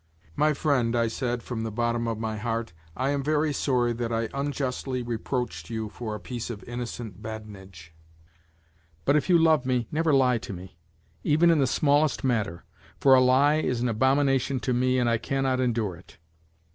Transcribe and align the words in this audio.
"My 0.35 0.55
friend," 0.55 0.95
I 0.95 1.07
said 1.07 1.43
from 1.43 1.61
the 1.61 1.69
bottom 1.69 2.07
of 2.07 2.17
my 2.17 2.35
heart, 2.35 2.73
"I 2.97 3.11
am 3.11 3.21
very 3.21 3.53
sorry 3.53 3.93
that 3.93 4.11
I 4.11 4.29
unjustly 4.33 5.03
reproached 5.03 5.69
you 5.69 5.89
for 5.89 6.15
a 6.15 6.19
piece 6.19 6.49
of 6.49 6.63
innocent 6.63 7.21
badinage; 7.21 7.93
but 9.05 9.15
if 9.15 9.29
you 9.29 9.37
love 9.37 9.63
me, 9.63 9.87
never 9.91 10.11
lie 10.11 10.39
to 10.39 10.53
me, 10.53 10.79
even 11.23 11.51
in 11.51 11.59
the 11.59 11.67
smallest 11.67 12.23
matter, 12.23 12.65
for 12.99 13.13
a 13.13 13.21
lie 13.21 13.57
is 13.57 13.79
an 13.79 13.89
abomination 13.89 14.59
to 14.61 14.73
me 14.73 14.97
and 14.97 15.07
I 15.07 15.19
can 15.19 15.43
not 15.43 15.59
endure 15.59 15.95
it." 15.97 16.17